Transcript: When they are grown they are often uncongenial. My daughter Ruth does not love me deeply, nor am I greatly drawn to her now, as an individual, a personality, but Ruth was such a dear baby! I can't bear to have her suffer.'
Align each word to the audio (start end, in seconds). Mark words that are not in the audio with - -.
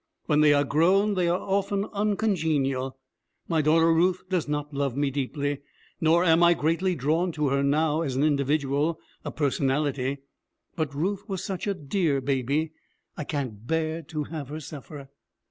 When 0.25 0.41
they 0.41 0.51
are 0.51 0.63
grown 0.63 1.13
they 1.13 1.27
are 1.27 1.37
often 1.39 1.85
uncongenial. 1.93 2.97
My 3.47 3.61
daughter 3.61 3.93
Ruth 3.93 4.23
does 4.29 4.47
not 4.47 4.73
love 4.73 4.97
me 4.97 5.11
deeply, 5.11 5.59
nor 6.01 6.23
am 6.23 6.41
I 6.41 6.55
greatly 6.55 6.95
drawn 6.95 7.31
to 7.33 7.49
her 7.49 7.61
now, 7.61 8.01
as 8.01 8.15
an 8.15 8.23
individual, 8.23 8.99
a 9.23 9.29
personality, 9.29 10.17
but 10.75 10.95
Ruth 10.95 11.29
was 11.29 11.43
such 11.43 11.67
a 11.67 11.75
dear 11.75 12.19
baby! 12.19 12.71
I 13.15 13.25
can't 13.25 13.67
bear 13.67 14.01
to 14.09 14.23
have 14.23 14.49
her 14.49 14.59
suffer.' 14.59 15.11